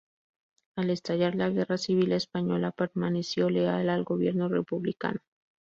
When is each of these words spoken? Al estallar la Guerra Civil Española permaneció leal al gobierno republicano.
Al 0.83 0.89
estallar 0.93 1.35
la 1.35 1.51
Guerra 1.51 1.77
Civil 1.77 2.11
Española 2.13 2.71
permaneció 2.71 3.51
leal 3.51 3.87
al 3.87 4.03
gobierno 4.03 4.49
republicano. 4.49 5.19